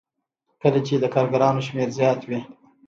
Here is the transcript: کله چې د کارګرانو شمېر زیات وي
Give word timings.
کله 0.61 0.79
چې 0.87 0.93
د 0.97 1.05
کارګرانو 1.15 1.65
شمېر 1.67 1.89
زیات 1.97 2.21
وي 2.29 2.39